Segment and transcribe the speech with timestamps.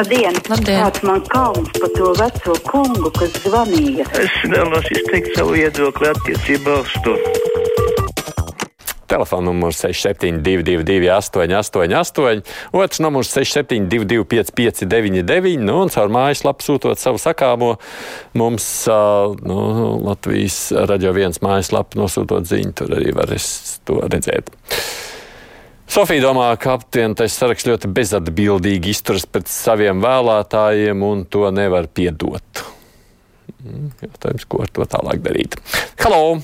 [0.00, 0.32] Labdien!
[0.48, 0.78] Labdien.
[0.80, 4.06] Kāds man kauns par to veco kungu, kas zvanīja?
[4.16, 7.16] Es vēlos izteikt savu viedokli attiecībā uz to.
[9.12, 12.40] Telefona numurs 6722, 888,
[12.80, 17.74] otrs numurs 6722, 559, nu, un caur mājaslapu sūtot savu sakāmo
[18.40, 19.60] mums nu,
[20.06, 23.36] Latvijas radio viens mājaslapu nosūtot ziņu, tur arī var
[23.84, 24.48] to redzēt.
[25.90, 32.60] Sofija domā, ka apvienotais saraksts ļoti bezatbildīgi izturas pret saviem vēlētājiem un to nevar piedot.
[33.98, 35.56] Jautājums, ko ar to tālāk darīt?
[35.98, 36.38] Halo!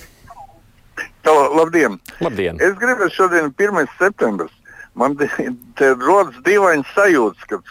[1.23, 1.95] Halo, labdien!
[2.27, 2.59] Labdien!
[2.59, 3.87] Es gribēju šodien, 1.
[4.01, 4.51] septembris.
[4.99, 7.63] Man te rodas dīvains sajūta, ka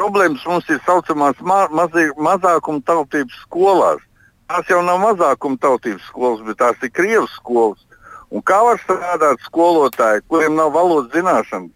[0.00, 4.00] problēmas mums ir saucamās ma mazākuma tautības skolās.
[4.48, 7.84] Tās jau nav mazākuma tautības skolas, bet tās ir Krievijas skolas.
[8.34, 11.70] Un kā var strādāt skolotāji, kuriem nav valodas zināšana,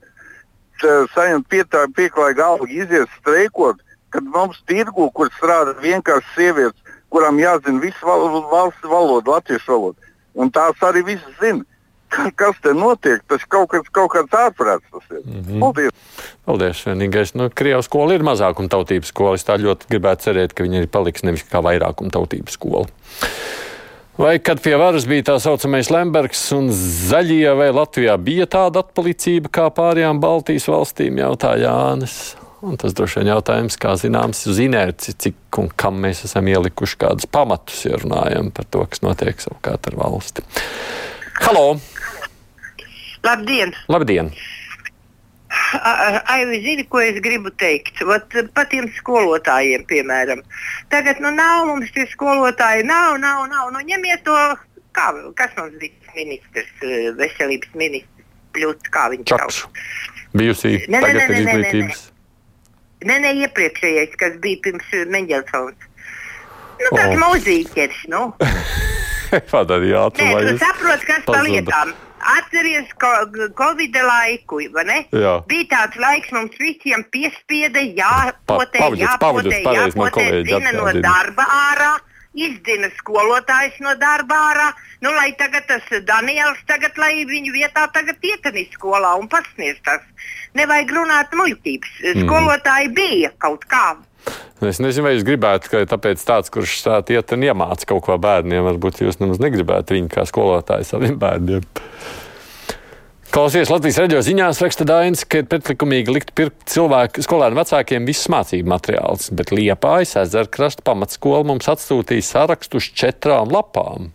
[1.14, 1.46] saņemt
[1.94, 3.78] pieklājīgu algu, iziet streikot,
[4.10, 10.14] kad mums tirgu, kur strādā vienkārši sievietes, kurām jāzina visa val valsts valoda, latviešu valoda.
[10.38, 11.64] Un tās arī viss zina.
[12.40, 13.20] Kas te notiek?
[13.28, 15.20] Tas kaut, kas, kaut kāds ārprāts tas ir.
[15.24, 15.60] Mm -hmm.
[15.60, 15.90] Paldies!
[16.44, 16.84] Paldies!
[16.86, 19.34] Vienīgais, nu, Krievijas skola ir mazākuma tautības skola.
[19.34, 22.86] Es tā ļoti gribētu cerēt, ka viņa arī paliks nevis kā vairākuma tautības skola.
[24.18, 29.52] Vai kad pie varas bija tā saucamais Lembergs un zaļie, vai Latvijā bija tāda atpalicība
[29.54, 32.16] kā pārējām Baltijas valstīm, jautā Jānis.
[32.66, 36.98] Un tas droši vien jautājums, kā zināms, uz inerci, cik un kam mēs esam ielikuši
[36.98, 40.42] kādus pamatus, ja runājam par to, kas notiek savukārt ar valsti.
[41.44, 41.68] Halo!
[43.22, 43.76] Labdien!
[43.86, 44.34] Labdien!
[46.32, 48.00] Ai, zini, ko es gribu teikt?
[48.08, 50.40] Vat, par tiem skolotājiem, piemēram.
[50.92, 53.72] Tagad nu, nav mums tie skolotāji, nav, nav, nav.
[53.74, 54.36] Nu, ņemiet to,
[54.96, 56.72] kā, kas mums bija ministrs,
[57.18, 59.60] veselības ministrs, pļūt, kā viņš Čaks.
[60.36, 62.02] Bijusī Ne, ne, tagad ne, ir ne, ne, izglītības.
[63.08, 65.86] Nē, nē, iepriekšējais, kas bija pirms Mendelsons.
[66.78, 67.14] Nu, tāds O.
[67.14, 67.22] oh.
[67.26, 68.24] mūzīķis, nu.
[69.52, 71.48] Padarīja ātri, Nē, lai tu saproti, kas pazuda.
[71.48, 71.96] lietām.
[72.36, 72.90] Atceries
[73.58, 74.98] Covid laiku, vai ne?
[75.14, 75.38] Jā.
[75.48, 81.94] Bija tāds laiks, mums visiem piespieda, jāpotē, Pa- jāpotē, jāpotē, zina no darba ārā,
[82.38, 84.68] izdzina skolotājs no darba ārā.
[85.00, 90.04] Nu, lai tagad tas Daniels, tagad, lai viņu vietā tagad ietenīs skolā un pasniedz tas.
[90.58, 91.96] Nevajag runāt muļķības.
[92.02, 92.26] Mhm.
[92.26, 93.96] Skolotāji bija kaut kā.
[94.60, 98.16] Es nezinu, vai jūs gribētu, ka tāpēc tāds, kurš tā iet un iemāca kaut ko
[98.18, 101.62] bērniem, varbūt jūs nemaz negribētu viņu kā skolotāju saviem bērniem.
[103.38, 108.26] Klausies Latvijas radio ziņās, raksta Dainis, ka ir pretlikumīgi likt pirkt cilvēku skolēnu vecākiem visus
[108.34, 114.08] mācību materiālus, bet Liepājas ezerkrasta pamatskola mums atsūtīja sarakstu uz četrām lapām.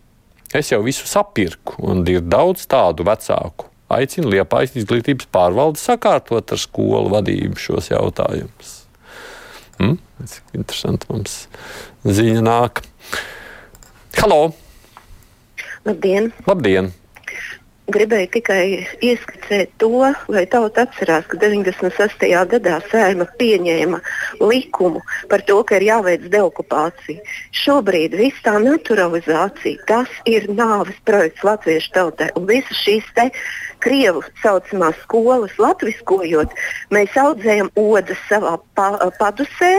[0.52, 3.70] Es jau visu sapirku, un ir daudz tādu vecāku.
[3.96, 8.74] Aicinu Liepājas izglītības pārvaldi sakārtot ar skolu vadību šos jautājumus.
[9.78, 9.96] Mm?
[10.34, 11.38] Cik interesanti mums
[12.04, 12.84] ziņa nāk.
[14.20, 14.42] Halo!
[15.88, 16.28] Labdien!
[16.44, 16.92] Labdien!
[17.84, 18.62] Gribēju tikai
[19.04, 19.90] ieskicēt to,
[20.32, 22.30] lai tauta atcerās, ka 96.
[22.48, 23.98] gadā sēma pieņēma
[24.40, 27.20] likumu par to, ka ir jāveic deokupācija.
[27.52, 32.30] Šobrīd viss tā naturalizācija, tas ir nāves projekts latviešu tautai.
[32.40, 33.28] Un visas šīs te
[33.84, 36.56] krievu saucamās skolas latviskojot,
[36.88, 39.74] mēs audzējam odas savā pa, padusē,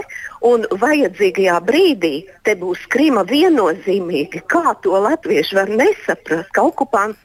[0.45, 4.45] un vajadzīgajā brīdī te būs krima viennozīmīgi.
[4.45, 7.24] Kā to latvieši var nesaprast, ka okupants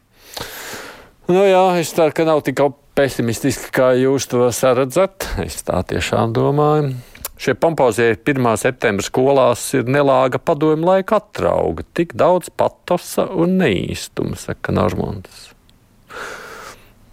[1.30, 2.58] Nu jā, es ceru, ka nav tik
[2.98, 5.28] pesimistiski, kā jūs to saredzat.
[5.44, 6.96] Es tā tiešām domāju.
[7.38, 8.48] Šie pompozie 1.
[8.58, 11.86] septembra skolās ir nelāga padomju laika atrauga.
[11.94, 15.46] Tik daudz patosa un neīstuma, saka Normons.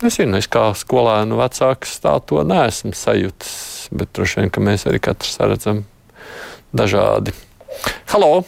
[0.01, 3.57] Es zinu, es kā skolēnu vecāks tā to neesmu sajūtis,
[3.93, 5.85] bet droši vien, ka mēs arī katrs redzam
[6.73, 7.37] dažādi.
[8.09, 8.39] Halo!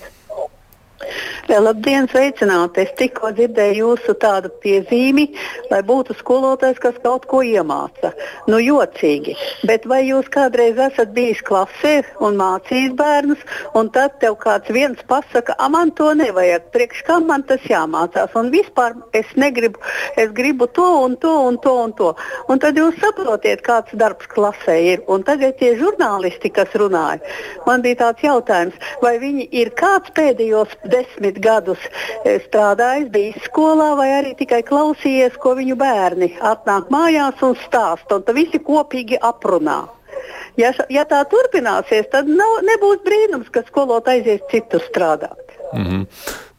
[1.49, 2.83] Labdien, sveicināti!
[2.83, 5.23] Es tikko dzirdēju jūsu tādu piezīmi,
[5.71, 8.11] lai būtu skolotājs, kas kaut ko iemāca.
[8.45, 9.33] Nu, jocīgi.
[9.65, 13.41] Bet vai jūs kādreiz esat bijis klasē un mācījis bērnus,
[13.73, 18.37] un tad tev kāds viens pasaka, ah, man to nevajag, priekš kam man tas jāmācās,
[18.37, 19.81] un vispār es negribu,
[20.21, 22.11] es gribu to un to un to un to.
[22.45, 25.01] Un tad jūs saprotiet, kāds darbs klasē ir.
[25.09, 27.25] Un tagad tie žurnālisti, kas runāja,
[27.65, 31.79] man bija tāds jautājums, vai viņi ir kāds pēdējos desmit gadus
[32.23, 38.19] eh, strādājis, bijis skolā, vai arī tikai klausījies, ko viņu bērni atnāk mājās un stāsta,
[38.19, 39.81] un tad visi kopīgi aprunā.
[40.59, 45.55] Ja, ja tā turpināsies, tad nav, nebūs brīnums, ka skolotāji aizies citur strādāt.
[45.73, 46.05] Mm -hmm.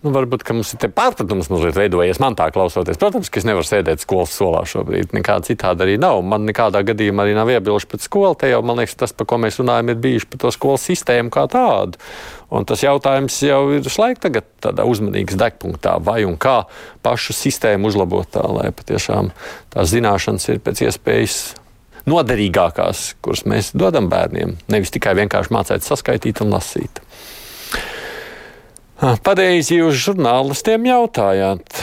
[0.01, 2.17] Nu, varbūt mums ir pārpratums mazliet veidojies.
[2.23, 5.11] Man tā klausoties, protams, ka es nevaru sēdēt skolas solā šobrīd.
[5.13, 6.23] Nekāda citāda arī nav.
[6.25, 8.39] Man nekādā gadījumā arī nav iebilduši pret skolu.
[8.41, 11.29] Te jau, man liekas, tas, par ko mēs runājam, ir bijuši par to skolas sistēmu
[11.35, 12.01] kā tādu.
[12.49, 16.63] Un tas jautājums jau ir šlaik tagad tādā uzmanīgas degpunktā, vai un kā
[17.05, 19.29] pašu sistēmu uzlabot tā, lai patiešām
[19.75, 21.43] tās zināšanas ir pēc iespējas
[22.09, 24.57] noderīgākās, kuras mēs dodam bērniem.
[24.73, 27.05] Nevis tikai vienkārši mācīt saskaitīt un lasīt.
[29.19, 31.81] Pareizi jūs žurnālistiem jautājāt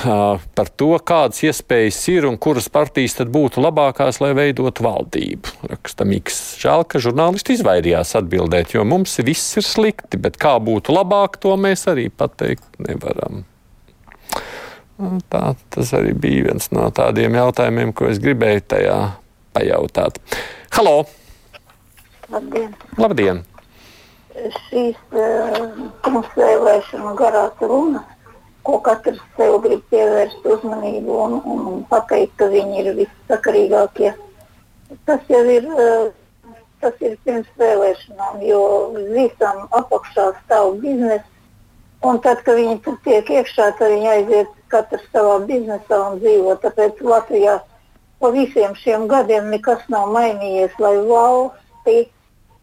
[0.56, 5.56] par to, kādas iespējas ir un kuras partijas tad būtu labākās, lai veidotu valdību.
[5.72, 6.38] Raksta Miks.
[6.62, 11.56] Žēl, ka žurnālisti izvairījās atbildēt, jo mums viss ir slikti, bet kā būtu labāk, to
[11.60, 13.44] mēs arī pateikt nevaram.
[15.30, 18.98] Tā, tas arī bija viens no tādiem jautājumiem, ko es gribēju tajā
[19.58, 20.22] pajautāt.
[20.78, 21.04] Halo!
[22.32, 22.74] Labdien!
[22.98, 23.46] Labdien
[24.68, 28.08] šīs pirmsvēlēšanu garās runas,
[28.68, 31.62] ko katrs sev grib pievērst uzmanību un, un
[31.92, 34.12] pateikt, ka viņi ir vissakarīgākie.
[35.08, 35.64] Tas jau ir,
[36.84, 38.62] tas ir pirms vēlēšanām, jo
[39.16, 41.28] visam apakšā stāv biznesa.
[42.06, 46.52] Un tad, kad viņi tur tiek iekšā, tad viņi aiziet katrs savā biznesā un dzīvo.
[46.62, 47.56] Tāpēc Latvijā
[48.22, 51.98] pa visiem šiem gadiem nekas nav mainījies, lai valsti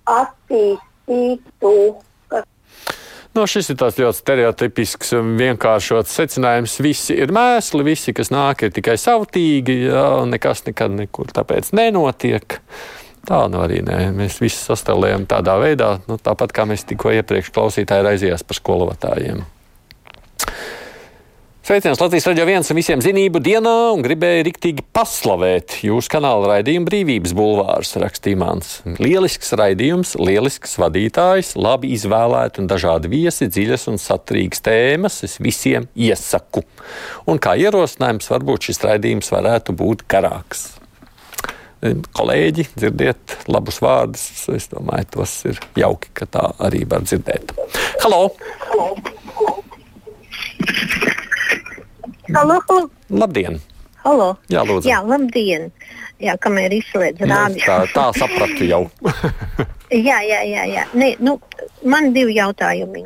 [0.04, 1.76] attīstītu citu.
[3.34, 6.76] No, šis ir tāds ļoti stereotipisks un vienkāršots secinājums.
[6.84, 12.60] Visi ir mēsli, visi, kas nāk, ir tikai savtīgi, jā, nekas nekad nekur tāpēc nenotiek.
[13.26, 13.98] Tā nu arī nē.
[14.14, 19.42] Mēs visi sastāvējam tādā veidā, nu, tāpat kā mēs tikko iepriekš klausītāji raizījās par skolotājiem.
[21.64, 26.84] Sveiciens Latvijas raidījā viens un visiem zinību dienā un gribēju riktīgi paslavēt jūsu kanāla raidījumu
[26.90, 28.74] Brīvības bulvārs, rakstīja mans.
[29.00, 35.18] Lielisks raidījums, lielisks vadītājs, labi izvēlēti un dažādi viesi, dziļas un saturīgas tēmas.
[35.24, 36.66] Es visiem iesaku.
[37.32, 40.66] Un kā ierosinājums, varbūt šis raidījums varētu būt garāks.
[41.80, 44.28] Kolēģi, dzirdiet labus vārdus.
[44.52, 47.56] Es domāju, tas ir jauki, ka tā arī var dzirdēt.
[48.04, 48.26] Halo!
[48.68, 49.13] Halo.
[52.34, 52.90] Halo, halo.
[53.14, 53.60] Labdien!
[54.02, 54.32] Halo.
[54.50, 54.88] Jā, lūdzu.
[54.90, 55.68] Jā, labdien!
[56.22, 57.62] Jā, kamēr izslēdz rādio.
[57.62, 58.80] tā, tā sapratu jau.
[60.08, 60.64] jā, jā, jā.
[60.66, 60.84] jā.
[60.98, 61.36] Ne, nu,
[61.86, 63.04] man divi jautājumi.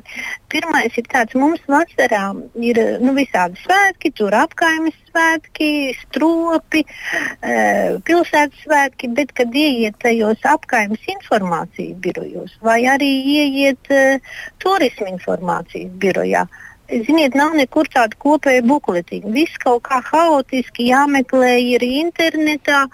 [0.48, 2.22] Pirmais ir tāds, mums vasarā
[2.56, 5.68] ir nu, visādi svētki, tur apkaimes svētki,
[6.06, 14.32] stropi, uh, pilsētas svētki, bet kad ieiet tajos apkaimes informācijas birojos vai arī ieiet uh,
[14.64, 19.30] turismu informācijas birojā, uh, Ziniet, nav nekur tāda kopēja bukletiņa.
[19.34, 22.86] Viss kaut kā haotiski jāmeklē ir internetā.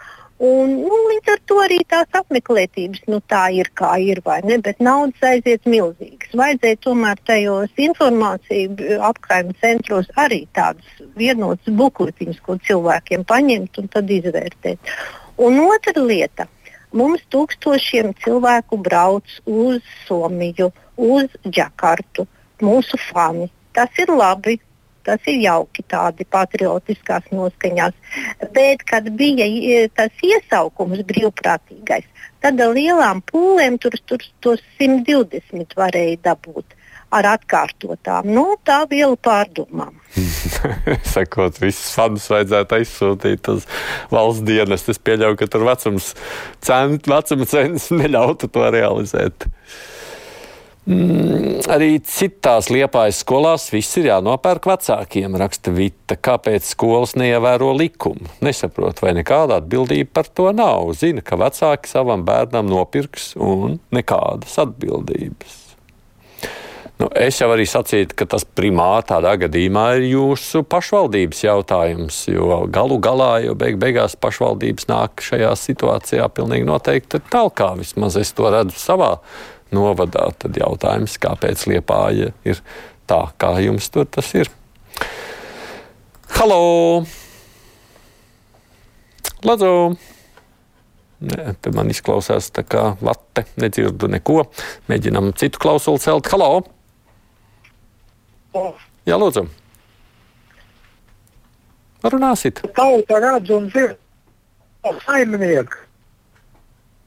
[0.42, 4.58] Un, nu, līdz ar to arī tās apmeklētības nu, tā ir kā ir, vai ne?
[4.58, 6.34] Bet naudas aiziet milzīgas.
[6.34, 14.10] Vajadzēja tomēr tajos informāciju apkaimē centros arī tādus vienotus bukletiņus, ko cilvēkiem paņemt un tad
[14.10, 14.94] izvērtēt.
[15.38, 16.50] Un otra lieta.
[16.94, 22.26] Mums tūkstošiem cilvēku brauc uz Somiju, uz Džakartu,
[22.62, 24.58] mūsu fani Tas ir labi.
[25.04, 27.92] Tas ir jauki tādi patriotiskās noskaņās.
[28.56, 29.44] Bet, kad bija
[29.92, 32.06] tas iesaukums brīvprātīgais,
[32.40, 36.72] tad ar lielām pūlēm tur, tur tos 120 varēja dabūt
[37.14, 38.28] ar atkārtotām.
[38.34, 39.94] Nu, tā viela pārdomām.
[41.14, 43.66] Sakot, visus fandus vajadzētu aizsūtīt uz
[44.12, 44.86] valsts dienas.
[44.90, 46.12] Es pieļauju, ka tur vecums,
[46.64, 49.48] cent, vecuma cenas neļautu to realizēt.
[50.84, 56.18] Mm, arī citās liepājas skolās viss ir jānopērk vecākiem, raksta Vita.
[56.20, 58.28] Kāpēc skolas neievēro likumu?
[58.44, 60.92] Nesaprot, vai nekāda atbildība par to nav.
[61.00, 65.62] Zina, ka vecāki savam bērnam nopirks un nekādas atbildības.
[67.00, 72.60] Nu, es jau arī sacītu, ka tas primāri tādā gadījumā ir jūsu pašvaldības jautājums, jo
[72.70, 77.64] galu galā jau beig beigās pašvaldības nāk šajā situācijā pilnīgi noteikti tālāk.
[77.80, 79.16] Vismaz es to redzu savā
[79.72, 82.60] novadā, tad jautājums, kāpēc Liepāja ir
[83.08, 84.50] tā, kā jums tur tas ir.
[86.34, 87.04] Halo!
[89.44, 89.72] Lūdzu!
[91.24, 94.42] Nē, te man izklausās tā kā vate, nedzirdu neko.
[94.90, 96.28] Mēģinam citu klausuli celt.
[96.32, 96.64] Halo!
[99.08, 99.46] Jā, lūdzu!
[102.04, 102.60] Runāsit!
[102.76, 104.00] Tauta redz un dzird
[105.06, 105.80] saimnieku.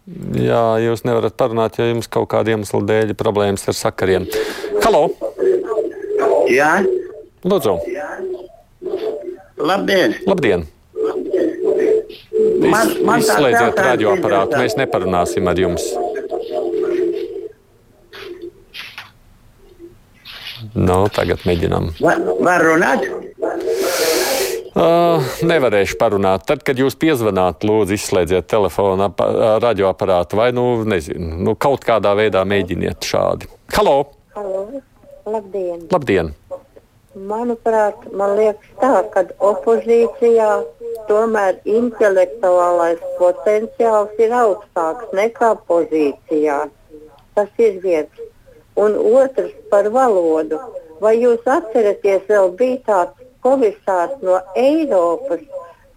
[0.07, 4.27] Jā, jūs nevarat parunāt, jo jums kaut kāda iemesla dēļ problēmas ar sakariem.
[4.85, 5.09] Halo!
[6.47, 6.77] Jā,
[7.43, 7.73] Lūdzu!
[9.59, 10.15] labdien!
[10.27, 10.63] Labdien!
[12.71, 15.83] Man- man Izslēdziet radioaparātu, mēs neparunāsim ar jums.
[20.73, 21.91] Nu, tagad mēģinām.
[21.99, 23.03] Var, var runāt?
[24.77, 26.43] Uh, nevarēšu parunāt.
[26.45, 29.23] Tad, kad jūs piezvanāt, lūdzu, izslēdziet telefonu, ap,
[29.63, 33.49] radioaparātu vai, nu, nezinu, nu, kaut kādā veidā mēģiniet šādi.
[33.73, 33.95] Halo!
[34.37, 34.67] Halo.
[35.25, 35.87] Labdien!
[35.89, 36.29] Labdien!
[37.17, 40.51] Manuprāt, man liekas tā, ka opozīcijā
[41.09, 46.67] tomēr intelektuālais potenciāls ir augstāks nekā pozīcijā.
[47.33, 48.27] Tas ir viens.
[48.77, 50.61] Un otrs par valodu.
[51.01, 55.43] Vai jūs atceraties, vēl bija tāds komisārs no Eiropas,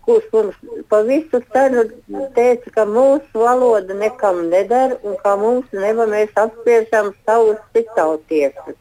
[0.05, 1.87] kurš mums pa visu cenu
[2.35, 8.79] teica, ka mūsu valoda nekam nedara un ka mums neva mēs apspiežam savus citautiešus.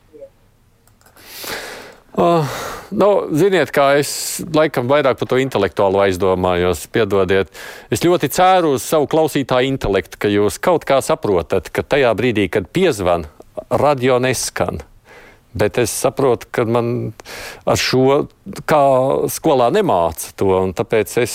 [2.19, 2.43] Uh,
[2.91, 7.51] nu, ziniet, kā es laikam vairāk par to intelektuālo aizdomājos, piedodiet.
[7.93, 12.49] Es ļoti ceru uz savu klausītāju intelektu, ka jūs kaut kā saprotat, ka tajā brīdī,
[12.51, 13.29] kad piezvan,
[13.69, 14.81] radio neskan.
[15.53, 16.89] Bet es saprotu, ka man
[17.65, 18.27] ar šo
[18.69, 18.81] kā
[19.33, 20.51] skolā nemāca to.
[20.77, 21.33] Tāpēc es,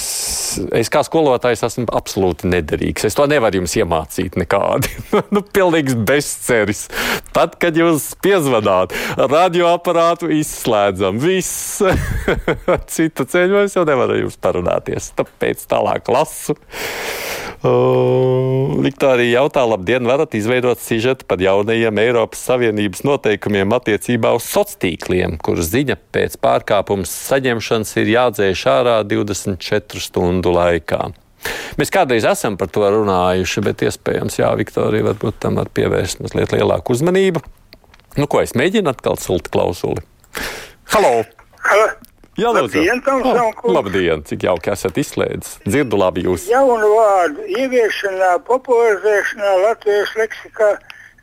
[0.74, 3.08] es kā skolotājs esmu absolūti nederīgs.
[3.08, 4.92] Es to nevaru jums iemācīt nekādi.
[5.34, 6.86] nu, pilnīgs bezceris.
[7.34, 11.82] Tad, kad jūs piezvanāt, radioaparātu izslēdzam, viss.
[12.94, 15.10] Citu ceļu es jau nevaru jums parunāties.
[15.18, 16.58] Tāpēc tālāk lasu.
[17.64, 25.38] Uh, Viktorija jautā, labdien, varat izveidot sižetu par jaunajiem Eiropas Savienības noteikumiem attiecībā uz sociāliem
[25.40, 31.08] kuras ziņa pēc pārkāpuma saņemšanas ir jādzēš ārā 24 stundu laikā.
[31.80, 36.52] Mēs kādreiz esam par to runājuši, bet iespējams, Jā, Viktorija, varbūt tam var pievērst mazliet
[36.52, 37.40] lielāku uzmanību.
[38.20, 40.04] Nu, ko es mēģinu atkal sulti klausuli?
[40.92, 41.22] Halo!
[42.34, 42.82] Jā, lūdzu.
[42.82, 43.02] Labdien,
[43.62, 45.60] oh, labdien, cik jauki esat izslēdzis.
[45.68, 46.48] Dzirdu labi jūs.
[46.50, 50.70] Jaunu vārdu ieviešanā, popularizēšanā latviešu leksikā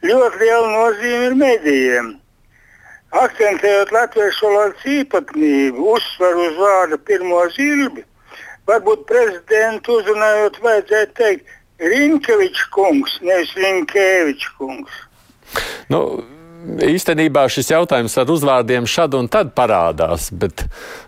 [0.08, 2.12] ļoti liela nozīme ir medijiem.
[3.22, 8.06] Akcentējot latviešu valodas īpatnību, uzsvaru uz vārdu pirmo zilbi,
[8.72, 15.02] varbūt prezidentu uzrunājot, vajadzētu teikt Rinkevičs kungs, nevis Rinkēvičs kungs.
[15.92, 16.22] Nu,
[16.86, 20.66] īstenībā šis jautājums ar uzvārdiem šad un tad parādās, bet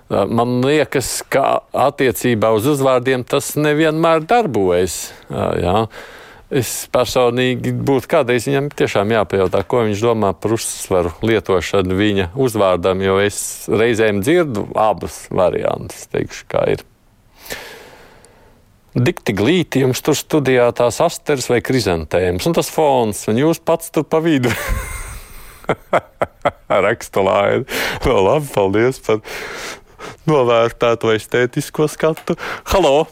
[0.10, 5.08] man liekas, ka attiecībā uz uzvārdiem tas nevienmēr darbojas.
[5.30, 5.88] Jā.
[6.54, 13.02] Es personīgi būtu kādreiz viņam tiešām jāpajautā, ko viņš domā par uzsvaru lietošanu viņa uzvārdam,
[13.02, 13.40] jo es
[13.74, 16.86] reizēm dzirdu abus variantus, teikšu, kā ir.
[18.94, 23.90] Dikti glīti jums tur studijā tās asteris vai krizantēmas, un tas fons, un jūs pats
[23.90, 24.54] tur pa vidu.
[26.88, 27.66] Raksturlaini.
[28.06, 29.22] No, labi, paldies par
[30.30, 32.38] novērtēto estētisko skatu.
[32.74, 33.06] Halo!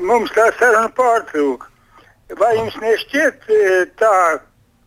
[0.00, 1.68] Mums tā saruna pārtrūka.
[2.38, 3.64] Vai jums nešķiet e,
[3.98, 4.14] tā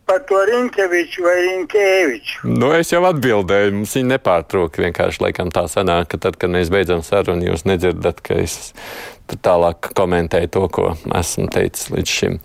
[0.08, 2.48] par to Rinkeviču vai Rinkēviču?
[2.50, 4.84] Nu, es jau atbildēju, mums viņa nepārtrūka.
[4.86, 8.74] Vienkārši laikam tā sanāk, ka tad, kad mēs beidzam sarunu, jūs nedzirdat, ka es
[9.44, 10.89] tālāk komentēju to, ko
[11.20, 12.39] esmu teicis līdz šim.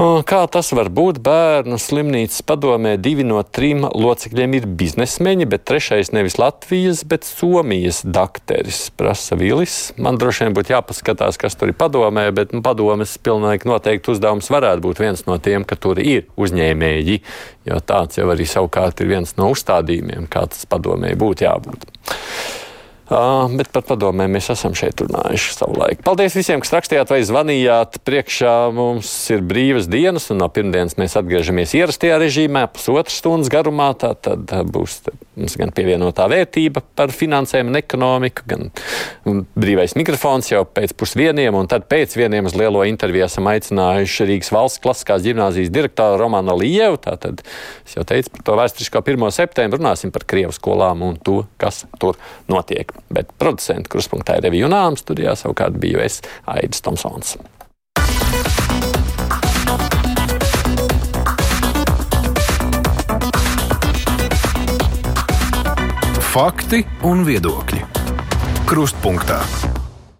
[0.00, 1.18] Kā tas var būt?
[1.20, 8.00] Bērnu slimnīcas padomē divi no trim locekļiem ir biznesmeņi, bet trešais nevis Latvijas, bet Somijas
[8.00, 9.92] dakteris, prasa Vilis.
[10.00, 14.48] Man droši vien būtu jāpaskatās, kas tur ir padomē, bet nu, padomes pilnīgi noteikti uzdevums
[14.54, 17.20] varētu būt viens no tiem, ka tur ir uzņēmēji,
[17.68, 21.84] jo tāds jau arī savukārt ir viens no uzstādījumiem, kā tas padomē būtu jābūt.
[23.10, 26.04] Uh, bet par padomēm mēs esam šeit runājuši savulaik.
[26.06, 27.98] Paldies visiem, kas rakstījāt vai zvanījāt.
[28.06, 33.90] Priekšā mums ir brīvas dienas, un no pirmdienas mēs atgriežamies ierastajā režīmā, pusotras stundas garumā.
[33.98, 35.00] Tā tad būs
[35.34, 38.70] mums gan pievienotā vērtība par finansēm un ekonomiku, gan
[39.58, 44.52] brīvais mikrofons jau pēc pusdieniem, un tad pēc vieniem uz lielo interviju esam aicinājuši Rīgas
[44.54, 47.02] valsts klasiskās gimnāzijas direktoru Romanu Lievu.
[47.02, 47.42] Tātad
[47.82, 49.28] es jau teicu par to vēsturisko 1.
[49.34, 52.20] septembru, runāsim par Krievu skolām un to, kas tur
[52.52, 52.91] notiek.
[53.12, 57.36] Bet producents kruspunktā ir Revija Unāms, studijā savukārt biju es Aidis Tomsons.
[66.32, 67.82] Fakti un viedokļi.
[68.64, 69.42] Krustpunktā.